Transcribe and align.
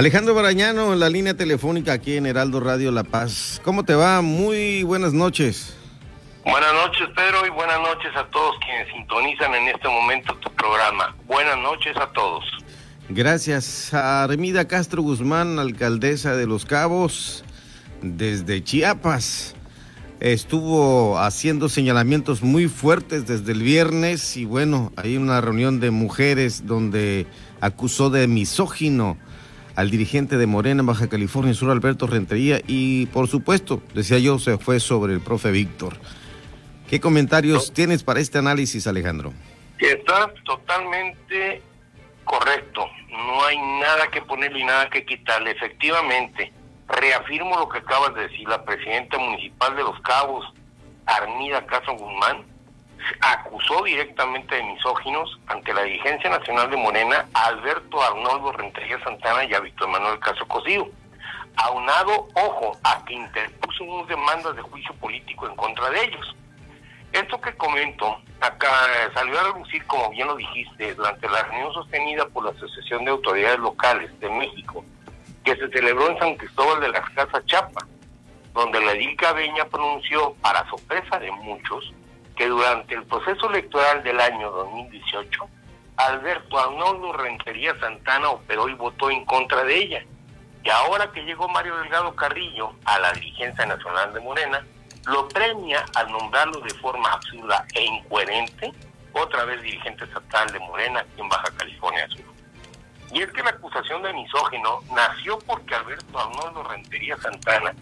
Alejandro 0.00 0.32
Barañano 0.32 0.94
en 0.94 0.98
la 0.98 1.10
línea 1.10 1.36
telefónica 1.36 1.92
aquí 1.92 2.16
en 2.16 2.24
Heraldo 2.24 2.58
Radio 2.58 2.90
La 2.90 3.04
Paz. 3.04 3.60
¿Cómo 3.62 3.84
te 3.84 3.94
va? 3.94 4.22
Muy 4.22 4.82
buenas 4.82 5.12
noches. 5.12 5.76
Buenas 6.42 6.72
noches, 6.72 7.06
Pedro, 7.14 7.46
y 7.46 7.50
buenas 7.50 7.78
noches 7.80 8.10
a 8.16 8.24
todos 8.30 8.56
quienes 8.64 8.90
sintonizan 8.94 9.54
en 9.54 9.68
este 9.68 9.88
momento 9.88 10.34
tu 10.36 10.50
programa. 10.52 11.14
Buenas 11.26 11.58
noches 11.58 11.94
a 11.98 12.10
todos. 12.12 12.46
Gracias 13.10 13.92
a 13.92 14.24
Armida 14.24 14.66
Castro 14.66 15.02
Guzmán, 15.02 15.58
alcaldesa 15.58 16.34
de 16.34 16.46
Los 16.46 16.64
Cabos, 16.64 17.44
desde 18.00 18.64
Chiapas. 18.64 19.54
Estuvo 20.20 21.18
haciendo 21.18 21.68
señalamientos 21.68 22.42
muy 22.42 22.68
fuertes 22.68 23.26
desde 23.26 23.52
el 23.52 23.62
viernes 23.62 24.38
y 24.38 24.46
bueno, 24.46 24.92
hay 24.96 25.18
una 25.18 25.42
reunión 25.42 25.78
de 25.78 25.90
mujeres 25.90 26.64
donde 26.64 27.26
acusó 27.60 28.08
de 28.08 28.26
misógino 28.28 29.18
al 29.80 29.90
dirigente 29.90 30.36
de 30.36 30.46
Morena 30.46 30.80
en 30.80 30.86
Baja 30.86 31.08
California 31.08 31.54
Sur, 31.54 31.70
Alberto 31.70 32.06
Rentería, 32.06 32.60
y 32.66 33.06
por 33.06 33.28
supuesto, 33.28 33.82
decía 33.94 34.18
yo, 34.18 34.38
se 34.38 34.58
fue 34.58 34.78
sobre 34.78 35.14
el 35.14 35.20
profe 35.20 35.50
Víctor. 35.50 35.94
¿Qué 36.88 37.00
comentarios 37.00 37.72
tienes 37.72 38.02
para 38.02 38.20
este 38.20 38.36
análisis, 38.36 38.86
Alejandro? 38.86 39.32
Está 39.78 40.32
totalmente 40.44 41.62
correcto. 42.24 42.84
No 43.10 43.42
hay 43.44 43.56
nada 43.80 44.08
que 44.12 44.20
ponerle 44.20 44.60
y 44.60 44.64
nada 44.64 44.90
que 44.90 45.06
quitarle. 45.06 45.52
Efectivamente, 45.52 46.52
reafirmo 46.86 47.58
lo 47.58 47.68
que 47.70 47.78
acabas 47.78 48.14
de 48.14 48.28
decir. 48.28 48.46
La 48.48 48.62
presidenta 48.62 49.16
municipal 49.16 49.74
de 49.76 49.82
Los 49.82 49.98
Cabos, 50.02 50.44
Armida 51.06 51.64
Caso 51.64 51.92
Guzmán, 51.94 52.44
acusó 53.20 53.84
directamente 53.84 54.54
de 54.54 54.62
misóginos 54.62 55.38
ante 55.46 55.72
la 55.72 55.82
dirigencia 55.82 56.30
nacional 56.30 56.70
de 56.70 56.76
Morena 56.76 57.26
a 57.34 57.46
Alberto 57.46 58.02
Arnoldo 58.02 58.52
Rentería 58.52 59.02
Santana 59.02 59.44
y 59.44 59.54
a 59.54 59.60
Víctor 59.60 59.88
Manuel 59.88 60.18
Caso 60.20 60.46
Cosío. 60.46 60.88
Aunado, 61.56 62.28
ojo, 62.34 62.78
a 62.84 63.04
que 63.04 63.14
interpuso 63.14 63.84
unas 63.84 64.08
demandas 64.08 64.56
de 64.56 64.62
juicio 64.62 64.94
político 64.94 65.46
en 65.48 65.56
contra 65.56 65.90
de 65.90 66.04
ellos. 66.04 66.36
Esto 67.12 67.40
que 67.40 67.56
comento 67.56 68.18
acá 68.40 68.70
salió 69.14 69.38
a 69.40 69.52
reducir, 69.52 69.84
como 69.86 70.10
bien 70.10 70.28
lo 70.28 70.36
dijiste, 70.36 70.94
durante 70.94 71.28
la 71.28 71.42
reunión 71.42 71.72
sostenida 71.72 72.26
por 72.26 72.44
la 72.44 72.52
Asociación 72.52 73.04
de 73.04 73.10
Autoridades 73.10 73.58
Locales 73.58 74.20
de 74.20 74.30
México, 74.30 74.84
que 75.44 75.56
se 75.56 75.68
celebró 75.68 76.08
en 76.08 76.18
San 76.18 76.36
Cristóbal 76.36 76.80
de 76.80 76.88
las 76.88 77.08
Casas 77.10 77.44
Chapa, 77.46 77.86
donde 78.54 78.80
la 78.80 78.92
edil 78.92 79.16
Cabeña 79.16 79.64
pronunció, 79.64 80.34
para 80.40 80.68
sorpresa 80.68 81.18
de 81.18 81.30
muchos, 81.32 81.92
que 82.40 82.48
durante 82.48 82.94
el 82.94 83.04
proceso 83.04 83.50
electoral 83.50 84.02
del 84.02 84.18
año 84.18 84.50
2018, 84.50 85.46
Alberto 85.98 86.58
Arnoldo 86.58 87.12
Rentería 87.12 87.78
Santana 87.78 88.30
operó 88.30 88.66
y 88.66 88.72
votó 88.72 89.10
en 89.10 89.26
contra 89.26 89.62
de 89.62 89.76
ella. 89.76 90.02
Y 90.64 90.70
ahora 90.70 91.12
que 91.12 91.20
llegó 91.20 91.48
Mario 91.48 91.76
Delgado 91.76 92.16
Carrillo 92.16 92.72
a 92.86 92.98
la 92.98 93.12
dirigencia 93.12 93.66
nacional 93.66 94.14
de 94.14 94.20
Morena, 94.20 94.66
lo 95.06 95.28
premia 95.28 95.84
al 95.94 96.10
nombrarlo 96.10 96.60
de 96.60 96.72
forma 96.76 97.12
absurda 97.12 97.66
e 97.74 97.84
incoherente, 97.84 98.72
otra 99.12 99.44
vez 99.44 99.60
dirigente 99.60 100.04
estatal 100.04 100.50
de 100.50 100.60
Morena 100.60 101.04
en 101.18 101.28
Baja 101.28 101.52
California 101.58 102.08
Sur. 102.08 102.24
Y 103.12 103.20
es 103.20 103.30
que 103.32 103.42
la 103.42 103.50
acusación 103.50 104.00
de 104.00 104.14
misógino 104.14 104.80
nació 104.94 105.38
porque 105.40 105.74
Alberto 105.74 106.18
Arnoldo 106.18 106.62
Rentería 106.62 107.18
Santana 107.18 107.74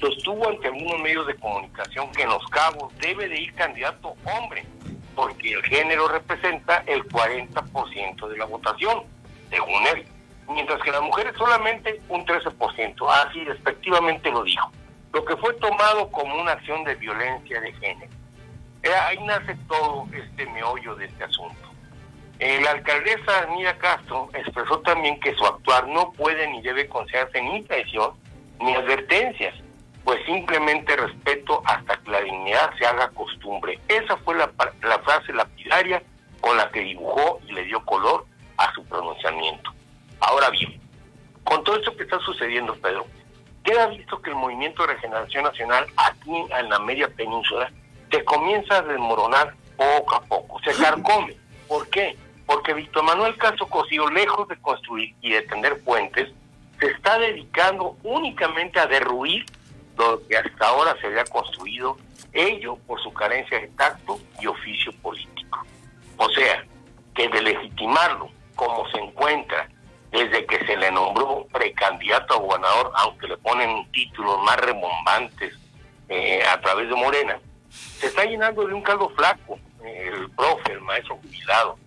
sostuvo 0.00 0.48
ante 0.48 0.68
algunos 0.68 1.00
medios 1.00 1.26
de 1.26 1.34
comunicación 1.36 2.10
que 2.12 2.22
en 2.22 2.30
Los 2.30 2.46
Cabos 2.48 2.92
debe 2.98 3.28
de 3.28 3.40
ir 3.40 3.54
candidato 3.54 4.14
hombre, 4.24 4.64
porque 5.14 5.52
el 5.52 5.62
género 5.62 6.08
representa 6.08 6.82
el 6.86 7.04
40% 7.04 8.28
de 8.28 8.36
la 8.36 8.44
votación, 8.46 9.04
según 9.50 9.86
él, 9.86 10.06
mientras 10.48 10.82
que 10.82 10.90
las 10.90 11.02
mujeres 11.02 11.34
solamente 11.36 12.00
un 12.08 12.26
13%, 12.26 13.26
así 13.26 13.44
respectivamente 13.44 14.30
lo 14.30 14.42
dijo, 14.42 14.70
lo 15.12 15.24
que 15.24 15.36
fue 15.36 15.54
tomado 15.54 16.10
como 16.10 16.40
una 16.40 16.52
acción 16.52 16.84
de 16.84 16.94
violencia 16.96 17.60
de 17.60 17.72
género. 17.74 18.12
Eh, 18.82 18.94
ahí 18.94 19.18
nace 19.24 19.56
todo 19.68 20.06
este 20.12 20.44
meollo 20.46 20.94
de 20.96 21.06
este 21.06 21.24
asunto. 21.24 21.70
Eh, 22.38 22.60
la 22.62 22.72
alcaldesa 22.72 23.46
Mira 23.54 23.78
Castro 23.78 24.28
expresó 24.34 24.80
también 24.80 25.18
que 25.20 25.34
su 25.34 25.46
actuar 25.46 25.86
no 25.86 26.12
puede 26.12 26.48
ni 26.50 26.60
debe 26.60 26.88
considerarse 26.88 27.40
ni 27.40 27.62
traición 27.62 28.12
se 32.78 32.86
haga 32.86 33.08
costumbre. 33.10 33.78
Esa 33.88 34.16
fue 34.18 34.36
la, 34.36 34.50
la 34.82 34.98
frase 35.00 35.32
lapidaria 35.32 36.02
con 36.40 36.56
la 36.56 36.70
que 36.70 36.80
dibujó 36.80 37.40
y 37.48 37.52
le 37.52 37.64
dio 37.64 37.84
color 37.84 38.26
a 38.56 38.72
su 38.74 38.84
pronunciamiento. 38.84 39.72
Ahora 40.20 40.50
bien, 40.50 40.80
con 41.44 41.62
todo 41.64 41.76
esto 41.76 41.96
que 41.96 42.04
está 42.04 42.18
sucediendo, 42.20 42.74
Pedro, 42.76 43.06
queda 43.62 43.86
visto 43.88 44.20
que 44.20 44.30
el 44.30 44.36
movimiento 44.36 44.86
de 44.86 44.94
regeneración 44.94 45.44
nacional 45.44 45.86
aquí 45.96 46.44
en 46.58 46.68
la 46.68 46.78
media 46.78 47.08
península 47.08 47.70
se 48.10 48.24
comienza 48.24 48.78
a 48.78 48.82
desmoronar 48.82 49.54
poco 49.76 50.14
a 50.14 50.22
poco, 50.22 50.60
se 50.62 50.72
carcome. 50.74 51.36
¿Por 51.66 51.88
qué? 51.88 52.16
Porque 52.46 52.74
Víctor 52.74 53.04
Manuel 53.04 53.36
Caso 53.36 53.66
Cosío, 53.66 54.08
lejos 54.10 54.46
de 54.48 54.56
construir 54.60 55.14
y 55.20 55.32
de 55.32 55.42
tender 55.42 55.82
puentes, 55.82 56.30
se 56.78 56.86
está 56.86 57.18
dedicando 57.18 57.96
únicamente 58.02 58.78
a 58.78 58.86
derruir 58.86 59.46
lo 59.96 60.26
que 60.26 60.36
hasta 60.36 60.66
ahora 60.66 60.96
se 61.00 61.06
había 61.06 61.24
construido, 61.24 61.96
ello 62.32 62.76
por 62.86 63.00
su 63.02 63.12
carencia 63.12 63.60
de 63.60 63.68
tacto 63.68 64.18
y 64.40 64.46
oficio 64.46 64.92
político. 65.02 65.64
O 66.16 66.28
sea, 66.30 66.64
que 67.14 67.28
de 67.28 67.42
legitimarlo 67.42 68.30
como 68.54 68.88
se 68.90 68.98
encuentra 68.98 69.68
desde 70.10 70.46
que 70.46 70.64
se 70.64 70.76
le 70.76 70.90
nombró 70.92 71.46
precandidato 71.52 72.34
a 72.34 72.38
gobernador, 72.38 72.92
aunque 72.94 73.28
le 73.28 73.36
ponen 73.38 73.90
títulos 73.90 74.40
más 74.42 74.56
rebombantes 74.58 75.54
eh, 76.08 76.42
a 76.44 76.60
través 76.60 76.88
de 76.88 76.94
Morena, 76.94 77.40
se 77.68 78.06
está 78.06 78.24
llenando 78.24 78.64
de 78.64 78.74
un 78.74 78.82
caldo 78.82 79.08
flaco, 79.10 79.58
el 79.84 80.30
profe, 80.30 80.72
el 80.72 80.80
maestro 80.82 81.16
jubilado. 81.16 81.78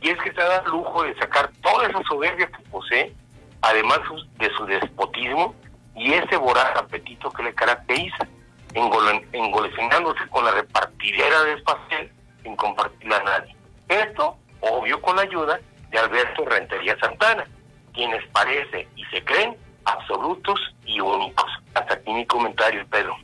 Y 0.00 0.10
es 0.10 0.18
que 0.22 0.32
se 0.32 0.40
da 0.40 0.62
lujo 0.62 1.02
de 1.02 1.14
sacar 1.16 1.50
toda 1.62 1.88
esa 1.88 2.02
soberbia 2.04 2.46
que 2.46 2.62
posee, 2.70 3.12
además 3.60 4.00
de 4.38 4.50
su 4.50 4.66
despotismo 4.66 5.54
y 5.96 6.12
ese 6.12 6.36
voraz 6.36 6.76
apetito 6.76 7.30
que 7.30 7.42
le 7.42 7.54
caracteriza, 7.54 8.26
engolecinándose 8.74 10.26
con 10.30 10.44
la 10.44 10.52
repartidera 10.52 11.42
de 11.44 11.56
pastel 11.62 12.10
sin 12.42 12.56
compartirla 12.56 13.16
a 13.18 13.22
nadie. 13.22 13.56
Esto, 13.88 14.36
obvio, 14.60 15.00
con 15.00 15.16
la 15.16 15.22
ayuda 15.22 15.60
de 15.90 15.98
Alberto 15.98 16.44
Rentería 16.44 16.96
Santana, 16.98 17.46
quienes 17.92 18.26
parece 18.32 18.88
y 18.96 19.04
se 19.04 19.22
creen 19.24 19.56
absolutos 19.84 20.58
y 20.84 21.00
únicos. 21.00 21.50
Hasta 21.74 21.94
aquí 21.94 22.12
mi 22.12 22.26
comentario, 22.26 22.84
Pedro. 22.90 23.16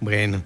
Bueno, 0.00 0.42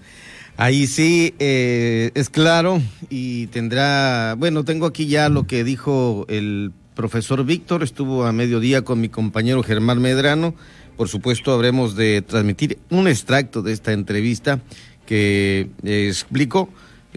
ahí 0.57 0.87
sí 0.87 1.35
eh, 1.39 2.11
es 2.15 2.31
claro 2.31 2.79
y 3.11 3.49
tendrá, 3.49 4.35
bueno, 4.37 4.65
tengo 4.65 4.87
aquí 4.87 5.09
ya 5.09 5.29
lo 5.29 5.47
que 5.47 5.65
dijo 5.65 6.25
el 6.29 6.73
profesor 6.97 7.45
Víctor, 7.45 7.85
estuvo 7.85 8.25
a 8.25 8.33
mediodía 8.33 8.83
con 8.83 9.01
mi 9.01 9.09
compañero 9.09 9.63
Germán 9.63 10.03
Medrano 10.03 10.57
por 10.97 11.09
supuesto, 11.09 11.53
habremos 11.53 11.95
de 11.95 12.23
transmitir 12.23 12.79
un 12.89 13.07
extracto 13.07 13.61
de 13.61 13.73
esta 13.73 13.93
entrevista 13.93 14.61
que 15.05 15.69
explicó 15.85 16.71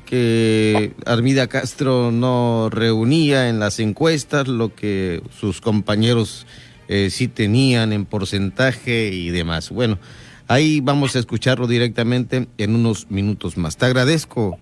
que 0.05 0.93
Armida 1.05 1.47
Castro 1.47 2.11
no 2.11 2.69
reunía 2.69 3.49
en 3.49 3.59
las 3.59 3.79
encuestas 3.79 4.47
lo 4.47 4.75
que 4.75 5.21
sus 5.39 5.61
compañeros 5.61 6.45
eh, 6.89 7.09
sí 7.09 7.29
tenían 7.29 7.93
en 7.93 8.05
porcentaje 8.05 9.11
y 9.13 9.29
demás. 9.29 9.69
Bueno, 9.69 9.97
ahí 10.47 10.81
vamos 10.81 11.15
a 11.15 11.19
escucharlo 11.19 11.65
directamente 11.65 12.47
en 12.57 12.75
unos 12.75 13.09
minutos 13.09 13.57
más. 13.57 13.77
Te 13.77 13.85
agradezco. 13.85 14.59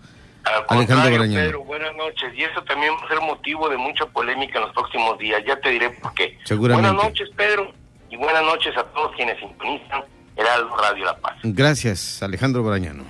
Alejandro 0.70 1.22
Pedro, 1.22 1.64
buenas 1.64 1.96
noches. 1.96 2.34
Y 2.36 2.44
eso 2.44 2.62
también 2.64 2.94
va 2.94 3.06
a 3.06 3.08
ser 3.08 3.22
motivo 3.22 3.70
de 3.70 3.78
mucha 3.78 4.06
polémica 4.06 4.60
en 4.60 4.66
los 4.66 4.74
próximos 4.74 5.18
días. 5.18 5.42
Ya 5.46 5.60
te 5.60 5.70
diré 5.70 5.90
por 5.90 6.14
qué. 6.14 6.38
Seguramente. 6.44 6.90
Buenas 6.90 7.06
noches, 7.06 7.30
Pedro 7.36 7.74
y 8.10 8.18
buenas 8.18 8.44
noches 8.44 8.76
a 8.78 8.84
todos 8.84 9.16
quienes 9.16 9.38
sintonizan 9.40 10.04
Heraldo 10.36 10.76
Radio 10.78 11.06
La 11.06 11.18
Paz. 11.18 11.36
Gracias, 11.44 12.22
Alejandro 12.24 12.64
Brañano. 12.64 13.04